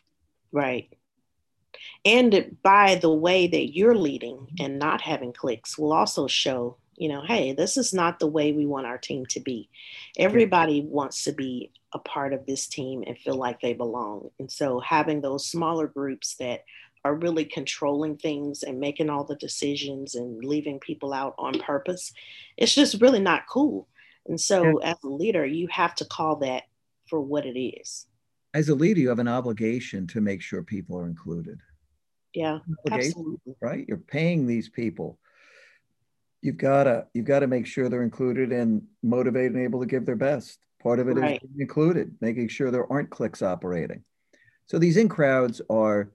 Right. 0.52 0.96
And 2.06 2.58
by 2.62 2.96
the 2.96 3.12
way 3.12 3.48
that 3.48 3.76
you're 3.76 3.96
leading 3.96 4.50
and 4.60 4.78
not 4.78 5.02
having 5.02 5.34
cliques 5.34 5.80
will 5.80 5.94
also 5.94 6.28
show, 6.28 6.78
you 6.96 7.10
know, 7.10 7.24
hey, 7.26 7.54
this 7.54 7.76
is 7.76 7.92
not 7.92 8.20
the 8.20 8.28
way 8.28 8.52
we 8.52 8.68
want 8.68 8.86
our 8.86 9.00
team 9.00 9.26
to 9.28 9.40
be. 9.40 9.70
Everybody 10.16 10.82
wants 10.82 11.24
to 11.24 11.32
be 11.32 11.72
a 11.92 11.98
part 11.98 12.34
of 12.34 12.46
this 12.46 12.68
team 12.68 13.04
and 13.08 13.18
feel 13.18 13.36
like 13.36 13.62
they 13.62 13.74
belong. 13.74 14.30
And 14.38 14.52
so 14.52 14.80
having 14.80 15.22
those 15.22 15.48
smaller 15.48 15.88
groups 15.88 16.36
that 16.36 16.66
are 17.04 17.16
really 17.16 17.46
controlling 17.46 18.18
things 18.18 18.64
and 18.64 18.80
making 18.80 19.10
all 19.10 19.24
the 19.24 19.36
decisions 19.36 20.16
and 20.16 20.44
leaving 20.44 20.80
people 20.80 21.14
out 21.14 21.34
on 21.38 21.60
purpose, 21.60 22.14
it's 22.58 22.76
just 22.76 23.02
really 23.02 23.20
not 23.20 23.48
cool. 23.50 23.88
And 24.28 24.40
so, 24.40 24.78
as 24.78 24.98
a 25.04 25.08
leader, 25.08 25.46
you 25.46 25.68
have 25.72 25.96
to 25.96 26.06
call 26.06 26.36
that 26.38 26.64
for 27.08 27.20
what 27.20 27.46
it 27.46 27.60
is. 27.60 28.06
As 28.54 28.70
a 28.70 28.76
leader, 28.76 29.00
you 29.00 29.10
have 29.10 29.20
an 29.20 29.28
obligation 29.28 30.06
to 30.08 30.22
make 30.22 30.42
sure 30.42 30.62
people 30.62 30.98
are 30.98 31.08
included. 31.08 31.60
Yeah, 32.34 32.60
absolutely. 32.90 33.56
Right, 33.60 33.86
you're 33.88 33.98
paying 33.98 34.46
these 34.46 34.70
people. 34.70 35.18
You've 36.42 36.58
got 36.58 36.86
to 36.86 37.08
you've 37.14 37.26
got 37.26 37.40
to 37.40 37.48
make 37.48 37.66
sure 37.66 37.90
they're 37.90 38.04
included 38.04 38.52
and 38.52 38.84
motivated 39.04 39.54
and 39.54 39.64
able 39.64 39.80
to 39.80 39.86
give 39.86 40.06
their 40.06 40.16
best. 40.16 40.60
Part 40.82 41.00
of 41.00 41.08
it 41.08 41.14
right. 41.14 41.42
is 41.44 41.60
included, 41.60 42.16
making 42.22 42.48
sure 42.48 42.72
there 42.72 42.92
aren't 42.92 43.10
cliques 43.10 43.42
operating. 43.42 44.04
So 44.66 44.80
these 44.80 44.98
in 44.98 45.10
crowds 45.10 45.62
are, 45.70 46.12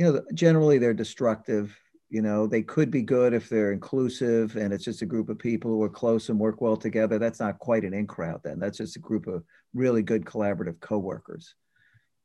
you 0.00 0.10
know, 0.10 0.22
generally 0.32 0.78
they're 0.78 0.94
destructive 0.94 1.78
you 2.08 2.22
know 2.22 2.46
they 2.46 2.62
could 2.62 2.90
be 2.90 3.02
good 3.02 3.34
if 3.34 3.50
they're 3.50 3.70
inclusive 3.70 4.56
and 4.56 4.72
it's 4.72 4.82
just 4.82 5.02
a 5.02 5.06
group 5.06 5.28
of 5.28 5.38
people 5.38 5.70
who 5.70 5.82
are 5.82 5.90
close 5.90 6.30
and 6.30 6.38
work 6.38 6.60
well 6.60 6.76
together. 6.76 7.18
That's 7.18 7.38
not 7.38 7.58
quite 7.58 7.84
an 7.84 7.92
in 7.92 8.06
crowd 8.06 8.40
then. 8.42 8.58
That's 8.58 8.78
just 8.78 8.96
a 8.96 9.00
group 9.00 9.26
of 9.26 9.44
really 9.74 10.02
good 10.02 10.24
collaborative 10.24 10.80
coworkers. 10.80 11.54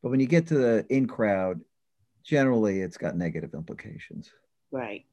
But 0.01 0.09
when 0.09 0.21
you 0.21 0.25
get 0.25 0.47
to 0.47 0.55
the 0.55 0.85
in 0.89 1.05
crowd 1.05 1.59
generally 2.23 2.79
it's 2.79 2.97
got 2.97 3.17
negative 3.17 3.53
implications. 3.53 4.31
Right 4.71 5.05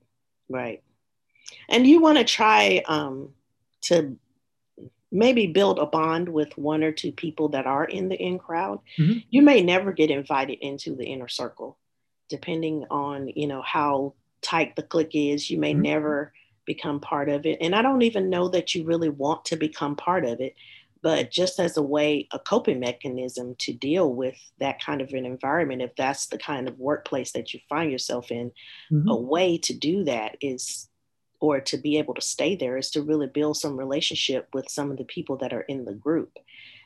right. 0.49 0.85
And 1.69 1.85
you 1.85 2.01
want 2.01 2.19
to 2.19 2.25
try 2.25 2.83
um, 2.87 3.31
to 3.83 4.17
maybe 5.11 5.49
build 5.49 5.81
a 5.81 5.87
bond 5.87 6.29
with 6.29 6.57
one 6.57 6.85
or 6.85 6.93
two 6.93 7.11
people 7.11 7.49
that 7.51 7.67
are 7.67 7.85
in 7.85 8.09
the 8.09 8.17
in 8.17 8.39
crowd. 8.39 8.79
Mm-hmm. 8.97 9.19
you 9.31 9.43
may 9.43 9.63
never 9.63 9.93
get 9.93 10.13
invited 10.13 10.59
into 10.61 10.95
the 10.95 11.05
inner 11.05 11.29
circle 11.29 11.77
depending 12.33 12.87
on 12.91 13.29
you 13.29 13.47
know 13.47 13.63
how 13.63 14.15
tight 14.43 14.75
the 14.77 14.83
clique 14.83 15.15
is. 15.15 15.51
You 15.51 15.59
may 15.59 15.73
mm-hmm. 15.73 15.83
never 15.83 16.33
become 16.67 17.01
part 17.01 17.29
of 17.29 17.47
it. 17.47 17.59
And 17.61 17.75
I 17.75 17.83
don't 17.83 18.03
even 18.03 18.31
know 18.31 18.49
that 18.49 18.75
you 18.75 18.85
really 18.85 19.09
want 19.09 19.45
to 19.47 19.57
become 19.57 19.97
part 19.97 20.25
of 20.25 20.41
it, 20.41 20.55
but 21.03 21.31
just 21.31 21.59
as 21.59 21.77
a 21.77 21.83
way, 21.83 22.29
a 22.33 22.39
coping 22.39 22.81
mechanism 22.81 23.57
to 23.61 23.73
deal 23.73 24.13
with 24.13 24.37
that 24.59 24.83
kind 24.83 25.01
of 25.01 25.13
an 25.13 25.27
environment, 25.27 25.83
if 25.83 25.95
that's 25.97 26.27
the 26.27 26.39
kind 26.39 26.69
of 26.69 26.79
workplace 26.79 27.33
that 27.33 27.53
you 27.53 27.61
find 27.69 27.91
yourself 27.91 28.31
in, 28.31 28.53
mm-hmm. 28.91 29.09
a 29.09 29.17
way 29.17 29.59
to 29.59 29.75
do 29.75 30.05
that 30.05 30.37
is, 30.41 30.89
or 31.41 31.61
to 31.61 31.77
be 31.77 31.99
able 31.99 32.15
to 32.15 32.21
stay 32.21 32.55
there, 32.55 32.77
is 32.77 32.91
to 32.93 33.03
really 33.03 33.27
build 33.27 33.57
some 33.57 33.77
relationship 33.77 34.49
with 34.53 34.69
some 34.69 34.93
of 34.93 34.99
the 34.99 35.05
people 35.05 35.37
that 35.39 35.53
are 35.53 35.63
in 35.63 35.85
the 35.85 35.95
group. 35.95 36.39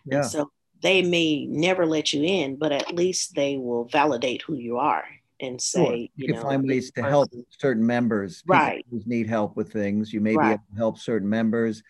Yeah. 0.06 0.18
And 0.18 0.26
so 0.26 0.50
they 0.80 1.02
may 1.02 1.44
never 1.44 1.84
let 1.84 2.14
you 2.14 2.22
in, 2.22 2.56
but 2.56 2.72
at 2.72 2.94
least 2.94 3.34
they 3.34 3.58
will 3.58 3.84
validate 3.84 4.42
who 4.42 4.54
you 4.54 4.78
are 4.78 5.04
and 5.40 5.60
say, 5.60 5.84
sure. 5.84 5.94
you, 5.94 6.08
you 6.16 6.32
know, 6.32 6.42
find 6.42 6.66
ways 6.66 6.90
to 6.92 7.02
help 7.02 7.30
certain 7.58 7.84
members, 7.84 8.42
right? 8.46 8.84
Who 8.90 9.02
need 9.06 9.28
help 9.28 9.56
with 9.56 9.72
things. 9.72 10.12
You 10.12 10.20
may 10.20 10.34
right. 10.34 10.48
be 10.48 10.52
able 10.54 10.64
to 10.70 10.76
help 10.76 10.98
certain 10.98 11.28
members. 11.28 11.82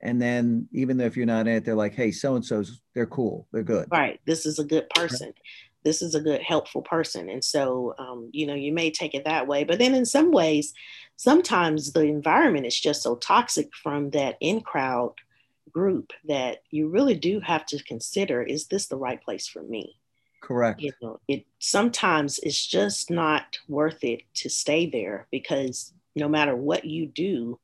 And 0.00 0.20
then 0.20 0.68
even 0.72 0.96
though 0.96 1.04
if 1.04 1.16
you're 1.16 1.26
not 1.26 1.46
in 1.46 1.56
it, 1.56 1.64
they're 1.64 1.74
like, 1.74 1.94
hey, 1.94 2.10
so 2.10 2.36
and 2.36 2.44
so's 2.44 2.80
they're 2.94 3.06
cool, 3.06 3.48
they're 3.52 3.62
good. 3.62 3.88
Right. 3.90 4.20
This 4.26 4.46
is 4.46 4.58
a 4.58 4.64
good 4.64 4.88
person. 4.90 5.28
Right. 5.28 5.36
This 5.82 6.02
is 6.02 6.14
a 6.14 6.20
good, 6.20 6.42
helpful 6.42 6.82
person. 6.82 7.28
And 7.28 7.44
so, 7.44 7.94
um, 7.98 8.30
you 8.32 8.46
know, 8.46 8.54
you 8.54 8.72
may 8.72 8.90
take 8.90 9.14
it 9.14 9.24
that 9.24 9.46
way. 9.46 9.64
But 9.64 9.78
then 9.78 9.94
in 9.94 10.06
some 10.06 10.30
ways, 10.30 10.72
sometimes 11.16 11.92
the 11.92 12.04
environment 12.04 12.66
is 12.66 12.78
just 12.78 13.02
so 13.02 13.16
toxic 13.16 13.74
from 13.74 14.10
that 14.10 14.36
in 14.40 14.62
crowd 14.62 15.14
group 15.70 16.12
that 16.26 16.62
you 16.70 16.88
really 16.88 17.16
do 17.16 17.40
have 17.40 17.66
to 17.66 17.82
consider 17.82 18.42
is 18.42 18.68
this 18.68 18.86
the 18.86 18.96
right 18.96 19.22
place 19.22 19.46
for 19.46 19.62
me? 19.62 19.96
Correct. 20.44 20.82
You 20.82 20.92
know, 21.00 21.20
it 21.26 21.46
sometimes 21.58 22.38
it's 22.42 22.66
just 22.66 23.10
not 23.10 23.58
worth 23.66 24.04
it 24.04 24.22
to 24.34 24.50
stay 24.50 24.84
there 24.84 25.26
because 25.30 25.94
no 26.14 26.28
matter 26.28 26.54
what 26.54 26.84
you 26.84 27.06
do, 27.06 27.58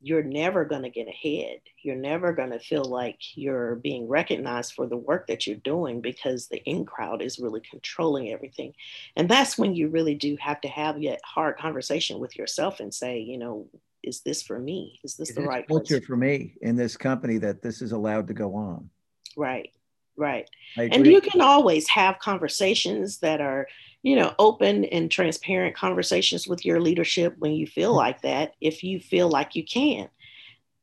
you're 0.00 0.22
never 0.22 0.64
going 0.64 0.82
to 0.82 0.88
get 0.88 1.08
ahead. 1.08 1.60
You're 1.82 1.94
never 1.94 2.32
going 2.32 2.52
to 2.52 2.58
feel 2.58 2.84
like 2.84 3.18
you're 3.34 3.74
being 3.74 4.08
recognized 4.08 4.72
for 4.72 4.86
the 4.86 4.96
work 4.96 5.26
that 5.26 5.46
you're 5.46 5.56
doing 5.56 6.00
because 6.00 6.48
the 6.48 6.62
in 6.64 6.86
crowd 6.86 7.20
is 7.20 7.38
really 7.38 7.60
controlling 7.60 8.32
everything. 8.32 8.72
And 9.14 9.28
that's 9.28 9.58
when 9.58 9.74
you 9.74 9.88
really 9.88 10.14
do 10.14 10.38
have 10.40 10.62
to 10.62 10.68
have 10.68 11.02
that 11.02 11.20
hard 11.22 11.58
conversation 11.58 12.18
with 12.18 12.34
yourself 12.38 12.80
and 12.80 12.94
say, 12.94 13.20
you 13.20 13.36
know, 13.36 13.68
is 14.02 14.20
this 14.20 14.42
for 14.42 14.58
me? 14.58 15.00
Is 15.04 15.16
this 15.16 15.34
the 15.34 15.42
right 15.42 15.68
culture 15.68 16.00
for 16.00 16.16
me 16.16 16.54
in 16.62 16.76
this 16.76 16.96
company 16.96 17.36
that 17.38 17.60
this 17.60 17.82
is 17.82 17.92
allowed 17.92 18.28
to 18.28 18.34
go 18.34 18.54
on? 18.54 18.88
Right. 19.36 19.70
Right. 20.16 20.48
And 20.76 21.06
you 21.06 21.20
can 21.20 21.40
always 21.40 21.88
have 21.88 22.18
conversations 22.18 23.18
that 23.18 23.40
are, 23.40 23.66
you 24.02 24.16
know, 24.16 24.34
open 24.38 24.84
and 24.86 25.10
transparent 25.10 25.76
conversations 25.76 26.46
with 26.46 26.64
your 26.64 26.80
leadership 26.80 27.34
when 27.38 27.52
you 27.52 27.66
feel 27.66 27.90
mm-hmm. 27.90 27.98
like 27.98 28.22
that, 28.22 28.54
if 28.60 28.82
you 28.82 28.98
feel 28.98 29.28
like 29.28 29.54
you 29.54 29.64
can. 29.64 30.08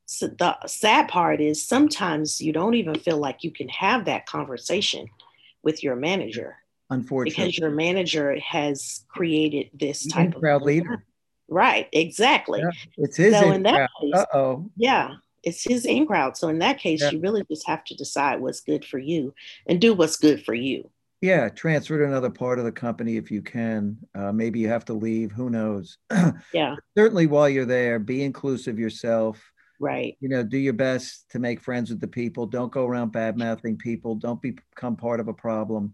So 0.05 0.27
the 0.27 0.57
sad 0.67 1.07
part 1.07 1.41
is 1.41 1.65
sometimes 1.65 2.41
you 2.41 2.53
don't 2.53 2.75
even 2.75 2.95
feel 2.95 3.17
like 3.17 3.43
you 3.43 3.51
can 3.51 3.69
have 3.69 4.05
that 4.05 4.25
conversation 4.27 5.07
with 5.63 5.81
your 5.81 5.95
manager. 5.95 6.57
Unfortunately. 6.89 7.43
Because 7.43 7.57
your 7.57 7.71
manager 7.71 8.37
has 8.39 9.05
created 9.07 9.69
this 9.73 10.05
type 10.05 10.35
of 10.35 10.41
proud 10.41 10.61
leader. 10.61 11.03
Right, 11.47 11.87
exactly. 11.91 12.59
Yeah, 12.59 12.69
it's 12.97 13.17
his 13.17 13.33
so 13.33 13.51
in 13.51 13.63
that 13.63 13.89
case, 13.99 14.13
uh-oh. 14.13 14.69
Yeah 14.75 15.15
it's 15.43 15.63
his 15.63 15.85
in 15.85 16.07
crowd. 16.07 16.37
So 16.37 16.47
in 16.47 16.59
that 16.59 16.79
case, 16.79 17.01
yeah. 17.01 17.11
you 17.11 17.19
really 17.19 17.43
just 17.49 17.67
have 17.67 17.83
to 17.85 17.95
decide 17.95 18.39
what's 18.39 18.61
good 18.61 18.85
for 18.85 18.97
you 18.97 19.33
and 19.67 19.79
do 19.79 19.93
what's 19.93 20.17
good 20.17 20.43
for 20.43 20.53
you. 20.53 20.89
Yeah, 21.21 21.47
transfer 21.47 21.97
to 21.97 22.05
another 22.05 22.29
part 22.29 22.59
of 22.59 22.65
the 22.65 22.71
company 22.71 23.15
if 23.15 23.31
you 23.31 23.41
can. 23.41 23.97
Uh, 24.13 24.33
maybe 24.33 24.59
you 24.59 24.67
have 24.67 24.83
to 24.85 24.93
leave. 24.93 25.31
Who 25.31 25.49
knows? 25.49 25.97
yeah. 26.53 26.75
Certainly, 26.97 27.27
while 27.27 27.47
you're 27.47 27.65
there, 27.65 27.97
be 27.97 28.23
inclusive 28.23 28.77
yourself. 28.77 29.41
Right. 29.79 30.17
You 30.19 30.27
know, 30.27 30.43
do 30.43 30.57
your 30.57 30.73
best 30.73 31.29
to 31.31 31.39
make 31.39 31.61
friends 31.61 31.89
with 31.89 32.01
the 32.01 32.07
people. 32.07 32.45
Don't 32.45 32.71
go 32.71 32.85
around 32.85 33.13
bad 33.13 33.37
mouthing 33.37 33.77
people. 33.77 34.15
Don't 34.15 34.41
become 34.41 34.97
part 34.97 35.21
of 35.21 35.29
a 35.29 35.33
problem. 35.33 35.93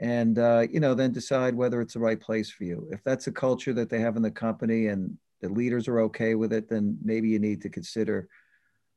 And 0.00 0.36
uh, 0.38 0.66
you 0.68 0.80
know, 0.80 0.94
then 0.94 1.12
decide 1.12 1.54
whether 1.54 1.80
it's 1.80 1.94
the 1.94 2.00
right 2.00 2.18
place 2.18 2.50
for 2.50 2.64
you. 2.64 2.88
If 2.90 3.04
that's 3.04 3.28
a 3.28 3.32
culture 3.32 3.72
that 3.74 3.88
they 3.88 4.00
have 4.00 4.16
in 4.16 4.22
the 4.22 4.30
company 4.32 4.88
and 4.88 5.16
the 5.40 5.48
leaders 5.48 5.86
are 5.86 6.00
okay 6.00 6.34
with 6.34 6.52
it, 6.52 6.68
then 6.68 6.98
maybe 7.02 7.28
you 7.28 7.38
need 7.38 7.62
to 7.62 7.68
consider 7.68 8.28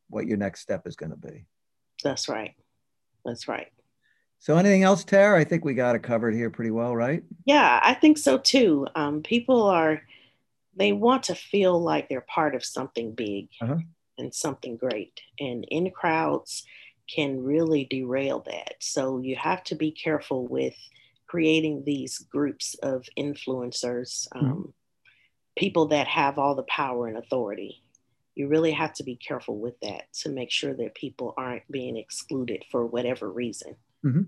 what 0.10 0.28
your 0.28 0.38
next 0.38 0.62
step 0.62 0.88
is 0.88 0.96
going 0.96 1.12
to 1.12 1.18
be. 1.18 1.46
That's 2.04 2.30
right. 2.30 2.56
That's 3.26 3.48
right. 3.48 3.68
So, 4.40 4.58
anything 4.58 4.84
else, 4.84 5.06
Terri? 5.06 5.38
I 5.38 5.46
think 5.46 5.64
we 5.64 5.74
got 5.74 5.96
it 5.96 6.04
covered 6.04 6.34
here 6.34 6.50
pretty 6.50 6.72
well, 6.72 6.96
right? 6.96 7.24
Yeah, 7.46 7.80
I 7.82 7.94
think 7.94 8.18
so 8.18 8.38
too. 8.38 8.88
Um, 8.94 9.22
people 9.22 9.64
are, 9.64 10.02
they 10.76 10.92
want 10.92 11.24
to 11.24 11.36
feel 11.36 11.82
like 11.82 12.10
they're 12.10 12.22
part 12.22 12.54
of 12.54 12.66
something 12.66 13.14
big 13.14 13.48
uh-huh. 13.62 13.78
and 14.18 14.34
something 14.34 14.76
great. 14.76 15.22
And 15.40 15.66
in 15.70 15.92
crowds 15.92 16.66
can 17.08 17.42
really 17.42 17.86
derail 17.86 18.42
that. 18.48 18.76
So, 18.82 19.20
you 19.20 19.38
have 19.38 19.64
to 19.66 19.76
be 19.76 19.92
careful 19.92 20.46
with 20.46 20.76
creating 21.26 21.84
these 21.86 22.18
groups 22.18 22.76
of 22.84 23.06
influencers, 23.18 24.28
mm-hmm. 24.28 24.40
um, 24.40 24.52
mm-hmm. 24.52 24.70
people 25.58 25.88
that 25.88 26.08
have 26.08 26.38
all 26.38 26.56
the 26.56 26.64
power 26.64 27.08
and 27.08 27.18
authority 27.18 27.83
you 28.36 28.48
really 28.48 28.72
have 28.72 28.94
to 28.94 29.04
be 29.04 29.16
careful 29.16 29.58
with 29.58 29.80
that 29.82 30.12
to 30.22 30.30
make 30.30 30.52
sure 30.52 30.74
that 30.74 30.96
people 30.96 31.34
aren't 31.38 31.70
being 31.72 31.98
excluded 31.98 32.64
for 32.72 32.86
whatever 32.86 33.30
reason. 33.30 33.76
Mm-hmm. 34.06 34.24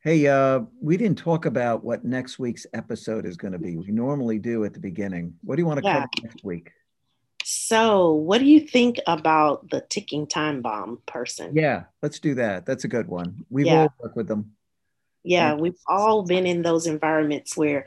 Hey, 0.00 0.26
uh, 0.26 0.60
we 0.80 0.96
didn't 0.96 1.18
talk 1.18 1.44
about 1.44 1.82
what 1.82 2.04
next 2.04 2.38
week's 2.38 2.66
episode 2.72 3.26
is 3.26 3.36
going 3.36 3.52
to 3.52 3.58
be. 3.58 3.76
We 3.76 3.90
normally 3.90 4.38
do 4.38 4.64
at 4.64 4.72
the 4.72 4.80
beginning. 4.80 5.34
What 5.42 5.56
do 5.56 5.62
you 5.62 5.66
want 5.66 5.80
to 5.80 5.84
yeah. 5.84 5.94
cover 5.94 6.08
next 6.22 6.44
week? 6.44 6.70
So, 7.44 8.12
what 8.12 8.38
do 8.38 8.44
you 8.44 8.60
think 8.60 9.00
about 9.06 9.70
the 9.70 9.80
ticking 9.80 10.26
time 10.26 10.60
bomb 10.62 11.00
person? 11.06 11.56
Yeah, 11.56 11.84
let's 12.02 12.20
do 12.20 12.34
that. 12.34 12.66
That's 12.66 12.84
a 12.84 12.88
good 12.88 13.08
one. 13.08 13.44
We 13.50 13.64
yeah. 13.64 13.82
will 13.82 13.94
work 14.00 14.16
with 14.16 14.28
them. 14.28 14.52
Yeah, 15.24 15.54
we've 15.54 15.78
all 15.86 16.22
been 16.22 16.46
in 16.46 16.62
those 16.62 16.86
environments 16.86 17.56
where 17.56 17.86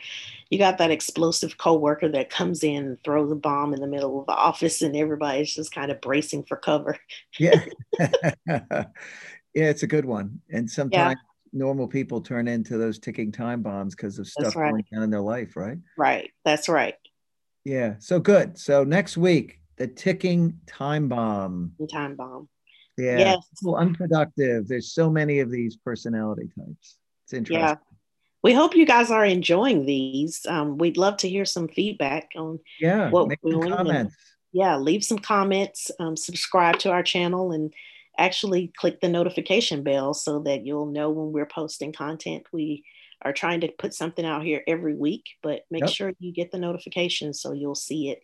you 0.49 0.57
got 0.57 0.77
that 0.77 0.91
explosive 0.91 1.57
coworker 1.57 2.09
that 2.09 2.29
comes 2.29 2.63
in 2.63 2.85
and 2.85 3.03
throws 3.03 3.31
a 3.31 3.35
bomb 3.35 3.73
in 3.73 3.79
the 3.79 3.87
middle 3.87 4.19
of 4.19 4.27
the 4.27 4.33
office 4.33 4.81
and 4.81 4.95
everybody's 4.95 5.55
just 5.55 5.73
kind 5.73 5.91
of 5.91 6.01
bracing 6.01 6.43
for 6.43 6.57
cover. 6.57 6.97
yeah. 7.39 7.63
yeah, 8.47 8.85
it's 9.53 9.83
a 9.83 9.87
good 9.87 10.05
one. 10.05 10.41
And 10.51 10.69
sometimes 10.69 11.17
yeah. 11.23 11.59
normal 11.59 11.87
people 11.87 12.21
turn 12.21 12.47
into 12.47 12.77
those 12.77 12.99
ticking 12.99 13.31
time 13.31 13.61
bombs 13.61 13.95
because 13.95 14.19
of 14.19 14.27
stuff 14.27 14.55
right. 14.55 14.71
going 14.71 14.85
on 14.93 15.03
in 15.03 15.09
their 15.09 15.21
life, 15.21 15.55
right? 15.55 15.77
Right. 15.97 16.31
That's 16.43 16.67
right. 16.67 16.95
Yeah. 17.63 17.95
So 17.99 18.19
good. 18.19 18.57
So 18.57 18.83
next 18.83 19.17
week, 19.17 19.59
the 19.77 19.87
ticking 19.87 20.59
time 20.67 21.07
bomb. 21.07 21.73
Time 21.91 22.15
bomb. 22.15 22.49
Yeah. 22.97 23.17
Yes. 23.17 23.47
So 23.55 23.75
unproductive. 23.75 24.67
There's 24.67 24.93
so 24.93 25.09
many 25.09 25.39
of 25.39 25.49
these 25.49 25.77
personality 25.77 26.49
types. 26.57 26.97
It's 27.31 27.37
interesting. 27.37 27.61
Yeah. 27.61 27.75
We 28.43 28.53
hope 28.53 28.75
you 28.75 28.85
guys 28.85 29.11
are 29.11 29.23
enjoying 29.23 29.85
these. 29.85 30.45
Um, 30.47 30.77
we'd 30.77 30.97
love 30.97 31.17
to 31.17 31.29
hear 31.29 31.45
some 31.45 31.67
feedback 31.67 32.31
on 32.35 32.59
yeah, 32.79 33.09
what 33.09 33.27
we're 33.27 33.51
doing. 33.51 33.71
Comments. 33.71 34.15
yeah, 34.51 34.77
leave 34.77 35.03
some 35.03 35.19
comments, 35.19 35.91
um, 35.99 36.17
subscribe 36.17 36.79
to 36.79 36.91
our 36.91 37.03
channel, 37.03 37.51
and 37.51 37.71
actually 38.17 38.73
click 38.75 38.99
the 38.99 39.07
notification 39.07 39.83
bell 39.83 40.13
so 40.13 40.39
that 40.39 40.65
you'll 40.65 40.87
know 40.87 41.11
when 41.11 41.31
we're 41.31 41.45
posting 41.45 41.93
content. 41.93 42.43
We 42.51 42.83
are 43.21 43.31
trying 43.31 43.61
to 43.61 43.69
put 43.69 43.93
something 43.93 44.25
out 44.25 44.43
here 44.43 44.63
every 44.67 44.95
week, 44.95 45.25
but 45.43 45.61
make 45.69 45.81
yep. 45.81 45.91
sure 45.91 46.13
you 46.19 46.33
get 46.33 46.51
the 46.51 46.57
notification 46.57 47.33
so 47.33 47.53
you'll 47.53 47.75
see 47.75 48.09
it. 48.09 48.23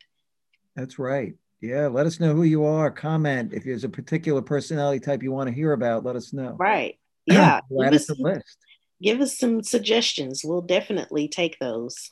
That's 0.76 1.00
right. 1.00 1.36
Yeah, 1.62 1.88
let 1.88 2.08
us 2.08 2.20
know 2.20 2.34
who 2.34 2.44
you 2.44 2.66
are. 2.66 2.90
Comment 2.90 3.54
if 3.54 3.64
there's 3.64 3.84
a 3.84 3.90
particular 3.90 4.42
personality 4.42 5.00
type 5.00 5.24
you 5.24 5.32
want 5.32 5.48
to 5.48 5.56
hear 5.56 5.74
about. 5.74 6.04
Let 6.04 6.16
us 6.16 6.34
know. 6.34 6.56
Right. 6.60 6.98
Yeah. 7.30 7.60
add 7.84 7.92
to 7.92 8.00
the 8.00 8.16
list. 8.20 8.58
Give 9.02 9.22
us 9.22 9.38
some 9.38 9.64
suggestions. 9.64 10.42
We'll 10.44 10.62
definitely 10.62 11.28
take 11.28 11.58
those. 11.60 12.12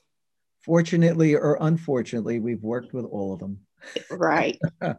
Fortunately 0.63 1.35
or 1.35 1.57
unfortunately, 1.61 2.39
we've 2.39 2.63
worked 2.63 2.93
with 2.93 3.05
all 3.05 3.33
of 3.33 3.39
them. 3.39 3.59
Right. 4.09 4.57
all 4.81 4.95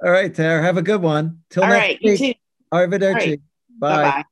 right, 0.00 0.32
Terri. 0.32 0.62
Have 0.62 0.76
a 0.76 0.82
good 0.82 1.02
one. 1.02 1.40
Till 1.50 1.64
all 1.64 1.70
next 1.70 1.78
right, 1.80 1.98
week. 2.04 2.38
Arrivederci. 2.72 3.12
Right. 3.12 3.40
Bye. 3.80 4.02
Bye-bye. 4.02 4.24